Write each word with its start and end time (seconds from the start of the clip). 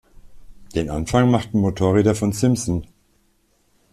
Den 0.73 0.89
Anfang 0.89 1.29
machten 1.29 1.59
Motorräder 1.61 2.15
von 2.15 2.31
Simson. 2.31 2.87